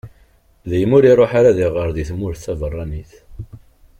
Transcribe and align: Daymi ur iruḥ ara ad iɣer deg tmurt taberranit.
Daymi 0.69 0.93
ur 0.97 1.03
iruḥ 1.11 1.31
ara 1.39 1.49
ad 1.51 1.59
iɣer 1.67 1.89
deg 1.95 2.05
tmurt 2.09 2.39
taberranit. 2.45 3.11